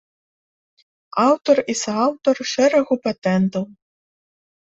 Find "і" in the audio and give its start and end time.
1.73-1.75